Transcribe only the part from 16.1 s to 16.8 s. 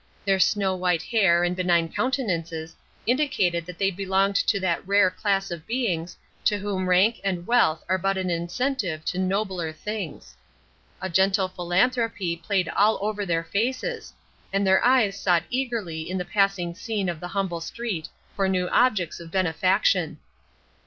the passing